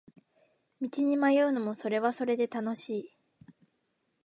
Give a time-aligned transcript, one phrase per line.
[0.81, 3.13] 道に迷うのもそれはそれで楽しい